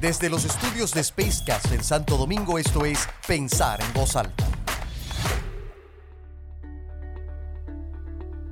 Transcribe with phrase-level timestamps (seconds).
[0.00, 4.46] Desde los estudios de Spacecast en Santo Domingo, esto es Pensar en Voz Alta.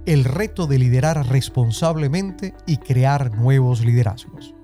[0.04, 4.54] El reto de liderar responsablemente y crear nuevos liderazgos.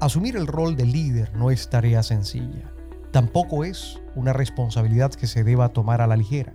[0.00, 2.70] Asumir el rol de líder no es tarea sencilla.
[3.10, 6.52] Tampoco es una responsabilidad que se deba tomar a la ligera.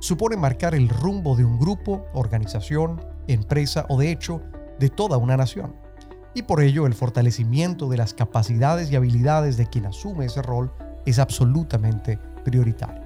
[0.00, 4.40] Supone marcar el rumbo de un grupo, organización, empresa o de hecho
[4.78, 5.87] de toda una nación
[6.34, 10.72] y por ello el fortalecimiento de las capacidades y habilidades de quien asume ese rol
[11.06, 13.02] es absolutamente prioritario.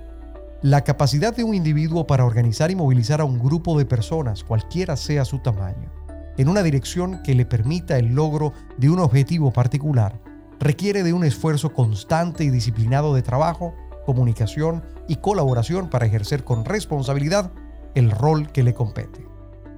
[0.63, 4.97] La capacidad de un individuo para organizar y movilizar a un grupo de personas, cualquiera
[4.97, 5.91] sea su tamaño,
[6.39, 10.21] en una dirección que le permita el logro de un objetivo particular,
[10.61, 13.75] requiere de un esfuerzo constante y disciplinado de trabajo,
[14.07, 17.51] comunicación y colaboración para ejercer con responsabilidad
[17.95, 19.27] el rol que le compete,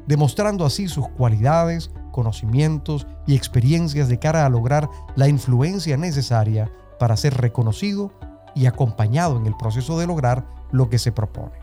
[0.06, 7.16] demostrando así sus cualidades, conocimientos y experiencias de cara a lograr la influencia necesaria para
[7.16, 8.12] ser reconocido
[8.55, 11.58] y acompañado en el proceso de lograr lo que se propone.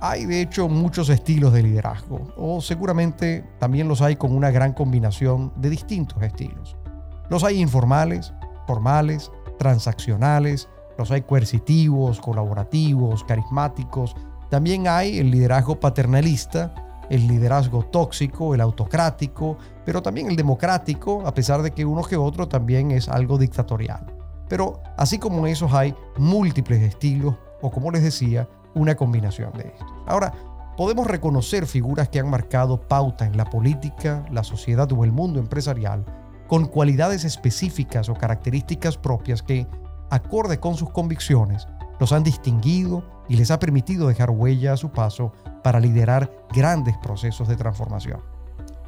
[0.00, 4.72] Hay de hecho muchos estilos de liderazgo, o seguramente también los hay con una gran
[4.72, 6.76] combinación de distintos estilos.
[7.28, 8.32] Los hay informales,
[8.66, 14.16] formales, transaccionales, los hay coercitivos, colaborativos, carismáticos.
[14.48, 16.74] También hay el liderazgo paternalista,
[17.10, 22.16] el liderazgo tóxico, el autocrático, pero también el democrático, a pesar de que uno que
[22.16, 24.06] otro también es algo dictatorial.
[24.48, 29.86] Pero así como esos hay múltiples estilos, o como les decía, una combinación de estos.
[30.06, 30.32] Ahora,
[30.76, 35.40] podemos reconocer figuras que han marcado pauta en la política, la sociedad o el mundo
[35.40, 36.04] empresarial,
[36.46, 39.66] con cualidades específicas o características propias que,
[40.10, 41.66] acorde con sus convicciones,
[41.98, 46.96] los han distinguido y les ha permitido dejar huella a su paso para liderar grandes
[46.98, 48.20] procesos de transformación.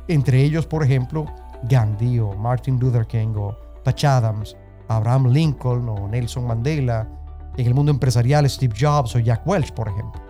[0.09, 1.27] Entre ellos, por ejemplo,
[1.65, 4.57] Gandhi o Martin Luther King o Patch Adams,
[4.89, 7.09] Abraham Lincoln o Nelson Mandela,
[7.57, 10.21] en el mundo empresarial Steve Jobs o Jack Welch, por ejemplo.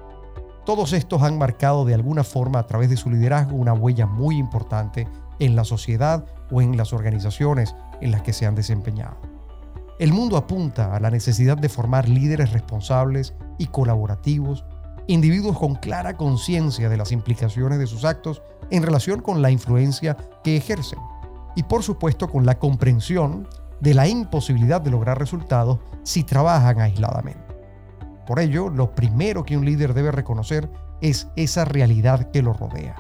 [0.65, 4.37] Todos estos han marcado de alguna forma a través de su liderazgo una huella muy
[4.37, 5.09] importante
[5.41, 9.17] en la sociedad o en las organizaciones en las que se han desempeñado.
[9.99, 14.65] El mundo apunta a la necesidad de formar líderes responsables y colaborativos
[15.07, 20.17] individuos con clara conciencia de las implicaciones de sus actos en relación con la influencia
[20.43, 20.99] que ejercen
[21.55, 23.49] y por supuesto con la comprensión
[23.81, 27.43] de la imposibilidad de lograr resultados si trabajan aisladamente.
[28.27, 30.71] Por ello, lo primero que un líder debe reconocer
[31.01, 32.97] es esa realidad que lo rodea.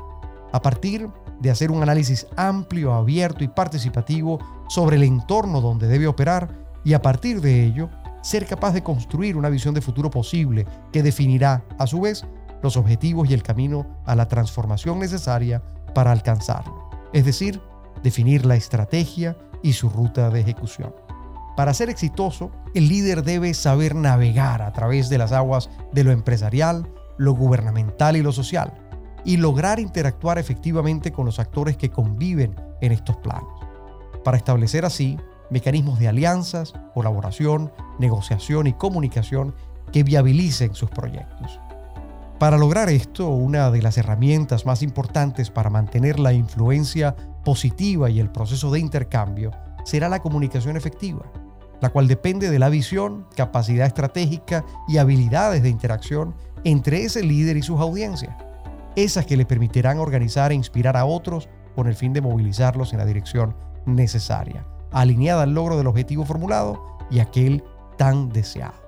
[0.53, 1.09] A partir
[1.41, 4.39] de hacer un análisis amplio, abierto y participativo
[4.69, 6.49] sobre el entorno donde debe operar
[6.85, 7.89] y a partir de ello
[8.23, 12.25] ser capaz de construir una visión de futuro posible que definirá, a su vez,
[12.63, 15.63] los objetivos y el camino a la transformación necesaria
[15.95, 16.91] para alcanzarlo.
[17.13, 17.61] Es decir,
[18.03, 20.95] definir la estrategia y su ruta de ejecución.
[21.57, 26.11] Para ser exitoso, el líder debe saber navegar a través de las aguas de lo
[26.11, 28.73] empresarial, lo gubernamental y lo social,
[29.25, 33.53] y lograr interactuar efectivamente con los actores que conviven en estos planos,
[34.25, 35.19] para establecer así
[35.53, 39.55] mecanismos de alianzas, colaboración, negociación y comunicación
[39.93, 41.61] que viabilicen sus proyectos.
[42.39, 47.15] Para lograr esto, una de las herramientas más importantes para mantener la influencia
[47.45, 49.53] positiva y el proceso de intercambio
[49.85, 51.31] será la comunicación efectiva,
[51.81, 56.35] la cual depende de la visión, capacidad estratégica y habilidades de interacción
[56.65, 58.35] entre ese líder y sus audiencias,
[58.97, 62.99] esas que le permitirán organizar e inspirar a otros con el fin de movilizarlos en
[62.99, 63.55] la dirección
[63.87, 67.65] necesaria alineada al logro del objetivo formulado y aquel
[67.97, 68.83] tan deseado.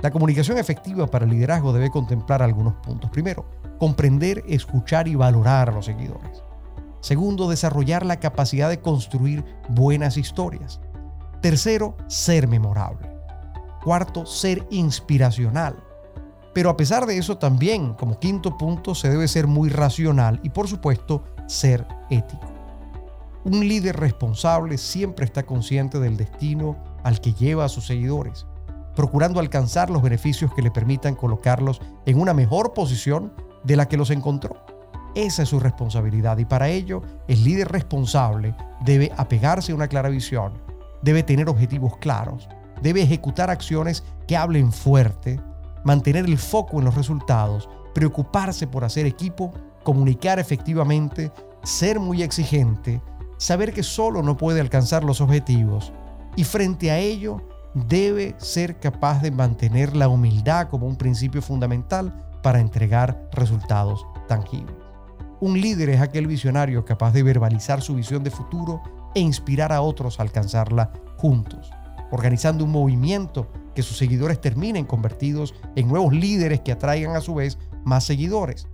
[0.00, 3.10] La comunicación efectiva para el liderazgo debe contemplar algunos puntos.
[3.10, 3.44] Primero,
[3.78, 6.42] comprender, escuchar y valorar a los seguidores.
[7.00, 10.80] Segundo, desarrollar la capacidad de construir buenas historias.
[11.42, 13.10] Tercero, ser memorable.
[13.82, 15.76] Cuarto, ser inspiracional.
[16.52, 20.50] Pero a pesar de eso también, como quinto punto, se debe ser muy racional y
[20.50, 22.46] por supuesto ser ético.
[23.42, 28.46] Un líder responsable siempre está consciente del destino al que lleva a sus seguidores,
[28.94, 33.32] procurando alcanzar los beneficios que le permitan colocarlos en una mejor posición
[33.64, 34.56] de la que los encontró.
[35.14, 38.54] Esa es su responsabilidad y para ello el líder responsable
[38.84, 40.52] debe apegarse a una clara visión,
[41.02, 42.46] debe tener objetivos claros,
[42.82, 45.40] debe ejecutar acciones que hablen fuerte,
[45.82, 49.50] mantener el foco en los resultados, preocuparse por hacer equipo,
[49.82, 51.32] comunicar efectivamente,
[51.62, 53.02] ser muy exigente,
[53.40, 55.94] saber que solo no puede alcanzar los objetivos
[56.36, 57.40] y frente a ello
[57.72, 64.76] debe ser capaz de mantener la humildad como un principio fundamental para entregar resultados tangibles.
[65.40, 68.82] Un líder es aquel visionario capaz de verbalizar su visión de futuro
[69.14, 71.70] e inspirar a otros a alcanzarla juntos,
[72.10, 77.36] organizando un movimiento que sus seguidores terminen convertidos en nuevos líderes que atraigan a su
[77.36, 78.68] vez más seguidores.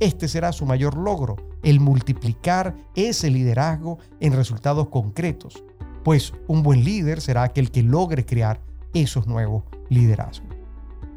[0.00, 5.64] Este será su mayor logro, el multiplicar ese liderazgo en resultados concretos,
[6.04, 8.60] pues un buen líder será aquel que logre crear
[8.94, 10.48] esos nuevos liderazgos.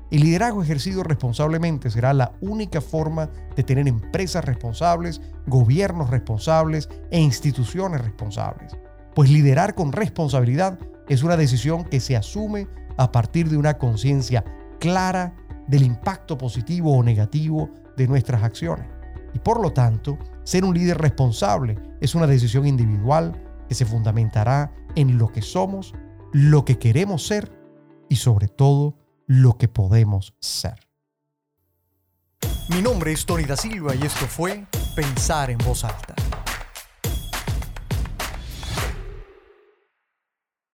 [0.09, 7.19] El liderazgo ejercido responsablemente será la única forma de tener empresas responsables, gobiernos responsables e
[7.21, 8.75] instituciones responsables.
[9.15, 10.77] Pues liderar con responsabilidad
[11.07, 12.67] es una decisión que se asume
[12.97, 14.43] a partir de una conciencia
[14.79, 15.33] clara
[15.67, 18.87] del impacto positivo o negativo de nuestras acciones.
[19.33, 24.73] Y por lo tanto, ser un líder responsable es una decisión individual que se fundamentará
[24.95, 25.93] en lo que somos,
[26.33, 27.51] lo que queremos ser
[28.09, 28.97] y sobre todo
[29.27, 30.75] lo que podemos ser.
[32.69, 34.65] Mi nombre es Tony da Silva y esto fue
[34.95, 36.15] Pensar en voz alta.